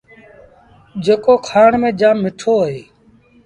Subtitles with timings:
[1.03, 2.81] جيڪو کآڻ ميݩ جآم مٺو اهي۔